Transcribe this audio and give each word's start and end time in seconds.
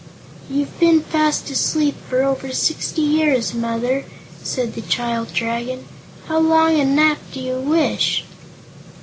"You've 0.49 0.79
been 0.79 1.01
fast 1.03 1.47
asleep 1.51 1.93
for 2.09 2.23
over 2.23 2.51
sixty 2.51 3.03
years, 3.03 3.53
Mother," 3.53 4.03
said 4.41 4.73
the 4.73 4.81
child 4.81 5.31
Dragon. 5.31 5.85
"How 6.25 6.39
long 6.39 6.79
a 6.79 6.85
nap 6.85 7.19
do 7.31 7.39
you 7.39 7.57
wish?" 7.59 8.23